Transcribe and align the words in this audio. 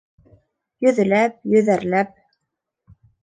Йөҙләп, 0.85 1.37
йөҙәрләп 1.53 2.17